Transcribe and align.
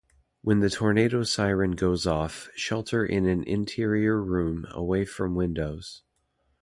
When 0.41 0.61
the 0.61 0.69
tornado 0.71 1.21
siren 1.21 1.73
goes 1.73 2.07
off, 2.07 2.49
shelter 2.55 3.05
in 3.05 3.27
an 3.27 3.43
interior 3.43 4.19
room 4.19 4.65
away 4.71 5.05
from 5.05 5.35
windows. 5.35 6.01